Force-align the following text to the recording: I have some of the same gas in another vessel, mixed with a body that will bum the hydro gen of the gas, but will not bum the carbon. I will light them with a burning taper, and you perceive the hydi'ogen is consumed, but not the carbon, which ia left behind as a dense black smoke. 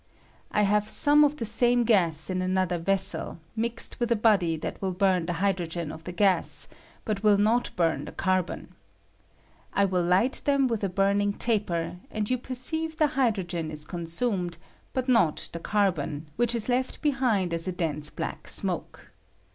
I 0.49 0.63
have 0.63 0.89
some 0.89 1.23
of 1.23 1.35
the 1.37 1.45
same 1.45 1.83
gas 1.83 2.31
in 2.31 2.41
another 2.41 2.79
vessel, 2.79 3.37
mixed 3.55 3.99
with 3.99 4.11
a 4.11 4.15
body 4.15 4.57
that 4.57 4.81
will 4.81 4.93
bum 4.93 5.27
the 5.27 5.33
hydro 5.33 5.67
gen 5.67 5.91
of 5.91 6.05
the 6.05 6.11
gas, 6.11 6.67
but 7.05 7.21
will 7.21 7.37
not 7.37 7.69
bum 7.75 8.05
the 8.05 8.11
carbon. 8.11 8.73
I 9.73 9.85
will 9.85 10.01
light 10.03 10.41
them 10.45 10.65
with 10.65 10.83
a 10.83 10.89
burning 10.89 11.33
taper, 11.33 11.97
and 12.09 12.27
you 12.31 12.39
perceive 12.39 12.97
the 12.97 13.09
hydi'ogen 13.09 13.69
is 13.69 13.85
consumed, 13.85 14.57
but 14.91 15.07
not 15.07 15.47
the 15.53 15.59
carbon, 15.59 16.29
which 16.35 16.55
ia 16.55 16.61
left 16.67 17.03
behind 17.03 17.53
as 17.53 17.67
a 17.67 17.71
dense 17.71 18.09
black 18.09 18.47
smoke. 18.47 19.11